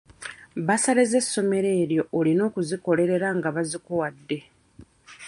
Bassale 0.67 1.03
z'essomero 1.11 1.69
eryo 1.83 2.03
olina 2.17 2.41
okuzikolerera 2.49 3.27
nga 3.37 3.49
bazikuwadde. 3.55 4.37